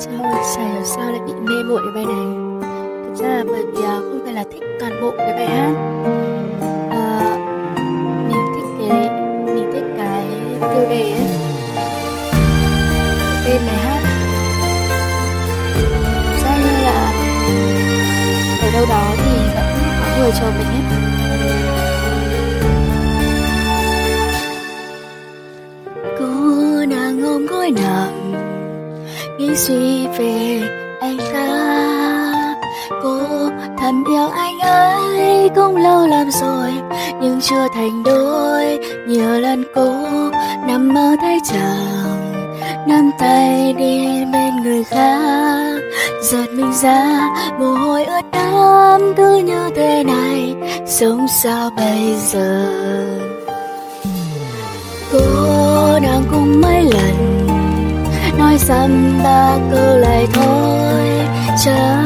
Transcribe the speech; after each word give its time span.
Trời 0.00 0.14
ơi, 0.22 0.42
chả 0.56 0.62
hiểu 0.72 0.84
sao 0.84 1.10
lại 1.12 1.20
bị 1.26 1.32
mê 1.32 1.62
muội 1.68 1.80
cái 1.84 1.92
bài 1.94 2.04
này. 2.04 2.26
Thực 3.04 3.14
ra 3.14 3.28
là 3.28 3.44
bởi 3.46 3.64
vì 3.72 3.82
à, 3.84 3.96
không 3.98 4.20
phải 4.24 4.32
là 4.34 4.44
thích 4.52 4.62
toàn 4.80 5.00
bộ 5.02 5.10
cái 5.18 5.32
bài 5.32 5.46
hát. 5.46 5.72
À, 6.90 7.36
Mình 8.28 8.46
thích 8.54 8.68
cái 8.78 9.10
mình 9.54 9.70
thích 9.72 9.84
cái 9.98 10.24
tiêu 10.60 10.88
đề 10.90 11.02
ấy. 11.12 11.28
Tên 13.44 13.60
bài 13.66 13.76
hát. 13.76 14.02
Sao 16.42 16.58
như 16.58 16.84
là 16.84 17.12
ở 18.62 18.70
đâu 18.72 18.86
đó 18.88 19.14
thì 19.16 19.32
vẫn 19.54 19.64
có 20.00 20.22
người 20.22 20.30
chờ 20.40 20.46
mình 20.58 20.66
ấy. 20.66 20.82
Nghĩ 29.50 29.56
suy 29.56 30.06
về 30.06 30.60
anh 31.00 31.18
ta. 31.32 31.46
Cô 33.02 33.18
thầm 33.78 34.04
yêu 34.04 34.28
anh 34.28 34.58
ấy, 34.60 35.48
cũng 35.54 35.76
lâu 35.76 36.06
lắm 36.06 36.30
rồi, 36.40 36.72
nhưng 37.20 37.40
chưa 37.40 37.66
thành 37.74 38.02
đôi. 38.02 38.78
Nhiều 39.08 39.40
lần 39.40 39.64
cô 39.74 39.94
nằm 40.66 40.94
mơ 40.94 41.16
thấy 41.20 41.38
chàng 41.44 42.44
nắm 42.88 43.10
tay 43.18 43.74
đi 43.78 44.24
bên 44.32 44.62
người 44.62 44.84
khác. 44.84 45.80
Giật 46.22 46.46
mình 46.52 46.72
ra, 46.82 47.20
mồ 47.58 47.74
hôi 47.74 48.04
ướt 48.04 48.22
đẫm 48.32 49.14
cứ 49.16 49.36
như 49.36 49.70
thế 49.76 50.04
này. 50.04 50.54
Sống 50.86 51.26
sao 51.42 51.70
bây 51.76 52.14
giờ? 52.32 52.66
Cô 55.12 55.20
đang 56.02 56.22
cùng 56.30 56.60
mấy 56.60 56.82
lần 56.82 57.29
nói 58.40 58.58
dăm 58.58 59.20
ta 59.24 59.58
câu 59.70 59.96
lại 59.96 60.26
thôi. 60.32 61.02
Chấp 61.64 62.04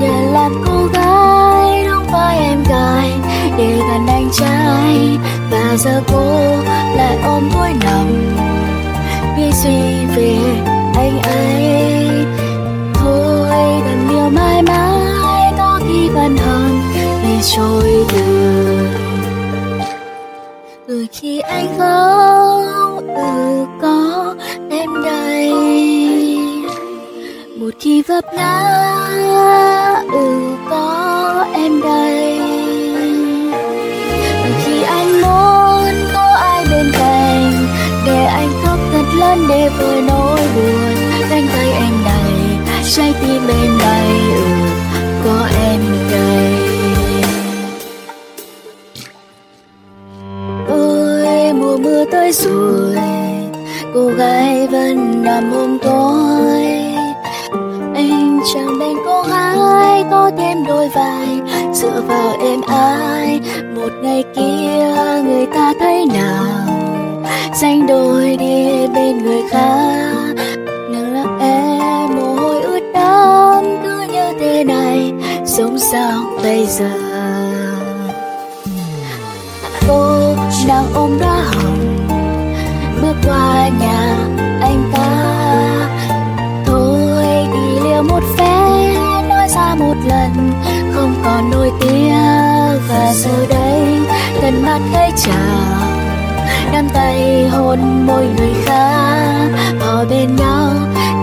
nhận 0.00 0.32
làm 0.32 0.52
cô 0.66 0.86
gái, 0.86 1.84
đóng 1.84 2.06
vai 2.12 2.38
em 2.38 2.62
gái, 2.68 3.10
để 3.58 3.66
gần 3.66 4.06
anh 4.06 4.28
trai. 4.32 5.18
Và 5.50 5.76
giờ 5.76 6.02
cô 6.12 6.56
lại 6.96 7.18
ôm 7.24 7.48
vui 7.48 7.68
lòng 7.84 8.36
nghĩ 9.38 9.52
suy 9.52 10.06
về 10.16 10.38
anh 10.94 11.22
ấy. 11.22 12.08
Một 27.68 27.74
khi 27.80 28.02
vấp 28.02 28.24
ngã 28.34 28.60
ừ 30.12 30.56
có 30.70 31.46
em 31.54 31.80
đây. 31.82 32.40
Từ 34.44 34.50
khi 34.64 34.82
anh 34.82 35.12
muốn 35.12 35.94
có 36.14 36.36
ai 36.40 36.64
bên 36.70 36.92
cạnh, 36.92 37.66
để 38.06 38.24
anh 38.24 38.48
khóc 38.64 38.78
thật 38.92 39.04
lớn 39.18 39.46
để 39.48 39.68
vơi 39.68 40.02
nỗi 40.02 40.40
buồn. 40.54 40.94
Cánh 41.30 41.46
tay 41.52 41.70
em 41.72 41.92
đầy, 42.04 42.32
trái 42.94 43.14
tim 43.20 43.48
em 43.48 43.78
đầy 43.78 44.08
ừ 44.34 44.44
có 45.24 45.48
em 45.70 45.80
đây. 46.10 46.54
Ôi, 50.68 51.52
mùa 51.52 51.76
mưa 51.76 52.04
tới 52.12 52.32
rồi 52.32 52.96
cô 53.94 54.06
gái 54.06 54.66
vẫn 54.66 55.24
nằm 55.24 55.52
ôm 55.52 55.78
tôi 55.82 56.87
chẳng 58.54 58.78
bên 58.78 58.96
cô 59.04 59.22
gái 59.22 60.04
có 60.10 60.30
thêm 60.38 60.64
đôi 60.66 60.88
vai, 60.88 61.40
dựa 61.72 62.02
vào 62.08 62.36
em 62.40 62.60
ai? 62.68 63.40
Một 63.74 63.88
ngày 64.02 64.24
kia 64.36 64.94
người 65.24 65.46
ta 65.54 65.72
thấy 65.80 66.06
nào? 66.14 66.44
Danh 67.54 67.86
đôi 67.86 68.36
đi 68.36 68.86
bên 68.94 69.24
người 69.24 69.42
khác 69.50 70.34
nàng 70.90 71.12
là 71.14 71.24
em 71.40 72.16
mồ 72.16 72.34
hôi 72.34 72.60
ướt 72.60 72.92
đẫm 72.94 73.64
cứ 73.82 74.00
như 74.12 74.38
thế 74.40 74.64
này, 74.64 75.12
sống 75.46 75.78
sao 75.78 76.20
bây 76.42 76.66
giờ? 76.66 76.90
Cô 79.88 80.34
đang 80.68 80.84
ôm 80.94 81.18
đóa 81.20 81.42
hồng 81.54 82.06
bước 83.02 83.14
qua 83.26 83.68
nhà 83.80 84.16
anh 84.60 84.87
mắt 94.78 94.88
thấy 94.92 95.10
chào 95.16 95.80
nắm 96.72 96.88
tay 96.94 97.48
hôn 97.48 98.06
môi 98.06 98.26
người 98.26 98.54
khác 98.64 99.48
họ 99.80 100.04
bên 100.10 100.36
nhau 100.36 100.72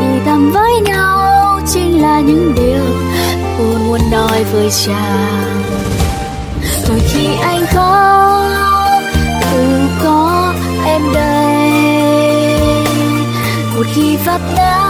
thì 0.00 0.06
thầm 0.26 0.50
với 0.50 0.80
nhau 0.84 1.60
chính 1.66 2.02
là 2.02 2.20
những 2.20 2.54
điều 2.56 2.84
cô 3.58 3.64
muốn 3.86 4.00
nói 4.10 4.44
với 4.52 4.70
chàng 4.70 5.62
rồi 6.88 7.00
khi 7.08 7.26
anh 7.42 7.64
có, 7.74 8.48
tự 9.40 9.88
có 10.04 10.52
em 10.86 11.02
đây. 11.14 11.70
Một 13.76 13.84
khi 13.94 14.16
vấp 14.16 14.40
ngã 14.56 14.83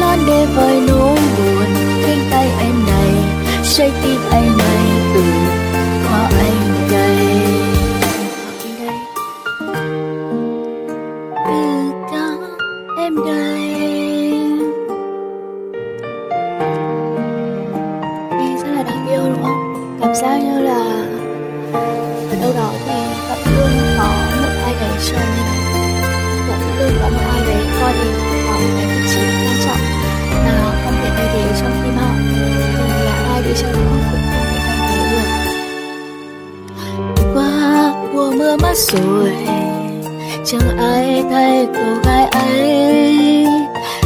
khóc 0.00 0.18
thật 0.26 0.46
vơi 0.56 0.80
nỗi 0.88 1.18
buồn. 1.38 1.74
Cánh 2.06 2.28
tay 2.30 2.48
em 2.60 2.86
này 2.86 3.12
say 3.62 3.92
tim 4.02 4.20
anh 4.30 4.58
này 4.58 4.86
ừ 5.14 5.22
có 6.04 6.28
anh 6.38 6.88
đây. 6.90 7.16
Ừ 11.46 11.90
có 12.10 12.36
em 12.98 13.16
đây 13.16 13.60
nghe 18.30 18.56
rất 18.56 18.70
là 18.76 18.82
đáng 18.82 19.06
yêu, 19.08 19.22
đúng 19.24 19.42
không? 19.42 19.98
Cảm 20.00 20.14
giác 20.14 20.36
như 20.38 20.60
là 20.60 21.04
ở 22.30 22.36
đâu 22.42 22.52
đó 22.56 22.70
thì 22.86 22.92
vẫn 23.28 23.38
luôn 23.58 23.70
có 23.98 24.04
một 24.42 24.48
ai 24.64 24.74
đấy 24.80 24.90
cho 25.06 25.16
mình 25.16 25.50
vẫn 26.48 26.60
luôn 26.78 26.92
có 27.02 27.08
một 27.08 27.24
ai 27.32 27.40
đấy 27.46 27.66
coi 27.80 27.92
mình 27.92 28.13
rồi. 38.94 39.32
Chẳng 40.44 40.78
ai 40.78 41.24
thay 41.30 41.66
cô 41.74 42.00
gái 42.04 42.26
ấy. 42.26 43.46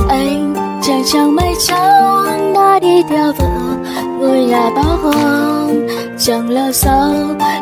Anh 0.09 0.55
chàng 0.83 1.03
chàng 1.13 1.35
mây 1.35 1.55
trắng 1.67 2.53
đã 2.55 2.79
đi 2.79 3.03
theo 3.09 3.33
vợ 3.33 3.59
ngôi 4.21 4.39
nhà 4.39 4.71
bao 4.77 4.99
gồm 5.03 5.87
chẳng 6.19 6.51
lâu 6.51 6.73
sau, 6.73 7.13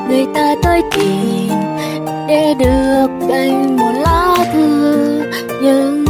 người 0.09 0.27
ta 0.35 0.55
tới 0.63 0.83
tìm, 0.97 1.53
để 2.29 2.55
được 2.59 3.09
anh 3.33 3.77
một 3.77 3.93
lá 3.95 4.37
thư. 4.53 5.23
Nhưng 5.63 6.05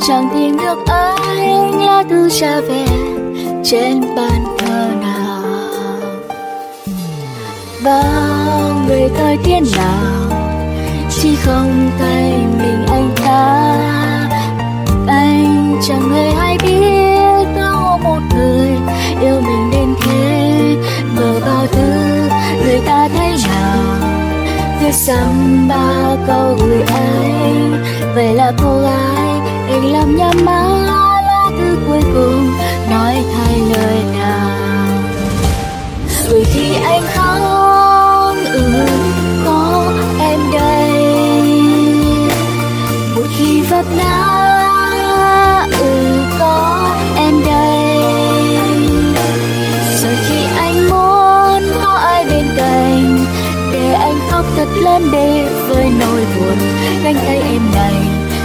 chẳng 0.00 0.28
tìm 0.34 0.56
được 0.58 0.78
ai, 0.86 1.72
lá 1.86 2.02
thư 2.10 2.30
trả 2.30 2.60
về 2.60 2.86
trên 3.64 4.00
bàn 4.16 4.44
thờ 4.58 4.88
nào. 5.00 5.42
Bao 7.84 8.74
người 8.88 9.08
tới 9.18 9.38
thiên 9.44 9.64
nào? 9.76 10.23
Chỉ 11.24 11.36
không 11.36 11.90
tay 11.98 12.32
mình 12.58 12.86
anh 12.86 13.10
ta. 13.24 13.74
Anh 15.08 15.76
chẳng 15.88 16.10
hề 16.14 16.30
hay 16.30 16.58
biết 16.62 17.48
có 17.56 17.98
một 18.04 18.20
người 18.34 18.68
yêu 19.20 19.40
mình 19.40 19.70
đến 19.72 19.94
thế. 20.02 20.76
Mở 21.16 21.40
bao 21.46 21.66
thứ 21.72 21.92
người 22.64 22.80
ta 22.86 23.08
thấy 23.16 23.36
nào 23.48 23.96
viết 24.80 24.94
dăm 24.94 25.68
ba 25.68 26.16
câu 26.26 26.56
gửi 26.60 26.82
anh. 26.82 27.84
Vậy 28.14 28.34
là 28.34 28.52
cô 28.62 28.80
gái, 28.80 29.40
anh 29.70 29.92
làm 29.92 30.16
nhắm 30.16 30.44
má 30.44 30.62
lá 31.26 31.50
thư 31.58 31.76
cuối 31.86 32.02
cùng, 32.14 32.52
nói 32.90 33.24
thay 33.34 33.60
lời 33.74 34.04
nào 34.18 34.50
rồi 36.28 36.44
khi 36.44 36.74
anh 36.84 37.02
khóc 37.14 37.63
đến 54.94 55.10
đây 55.12 55.44
với 55.68 55.84
nỗi 56.00 56.24
buồn. 56.36 56.58
Gánh 57.04 57.14
tay 57.14 57.36
em 57.36 57.62
này 57.74 57.94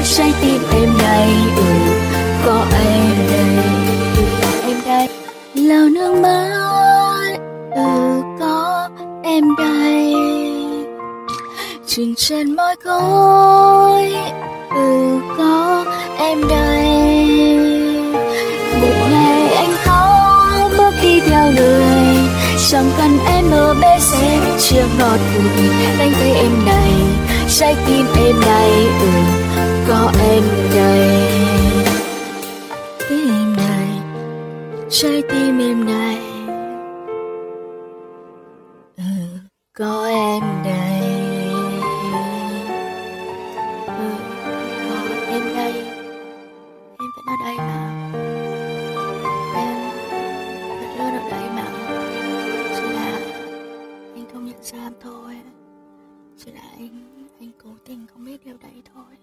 trái 0.04 0.34
tim 0.42 0.62
em 0.74 0.98
này 0.98 1.30
ừ, 1.56 1.64
có 2.46 2.66
ừ, 2.72 2.78
em 2.82 3.18
đây? 3.30 3.66
Em 4.64 4.78
đây. 4.86 5.08
Lau 5.54 5.90
nước 5.90 6.16
mắt 6.22 7.38
ừ 7.76 8.22
có 8.40 8.90
em 9.24 9.56
đây. 9.58 10.14
Chừng 11.88 12.16
trên 12.16 12.56
môi 12.56 12.76
gối 12.84 14.16
ừ 14.76 15.20
có 15.38 15.86
em 16.18 16.48
đây. 16.48 16.69
Bé 23.82 24.00
sẽ 24.00 24.40
chia 24.60 24.86
ngọt 25.00 25.20
bùi. 25.36 25.70
Đánh 26.00 26.12
tay 26.20 26.32
em 26.32 26.66
này, 26.66 26.92
trái 27.48 27.76
tim 27.88 28.06
em 28.26 28.42
này 28.42 28.72
ừ 29.02 29.08
có 29.88 30.12
em 30.30 30.44
đây 30.76 31.10
tim 33.10 33.56
này, 33.58 33.88
trái 34.90 35.22
tim 35.30 35.60
em 35.60 35.86
này 35.86 36.18
ừ 38.98 39.04
có 39.78 40.08
em 40.08 40.44
đây 40.66 40.89
tình 57.86 58.08
không 58.08 58.24
biết 58.26 58.46
điều 58.46 58.58
đấy 58.58 58.82
thôi. 58.94 59.18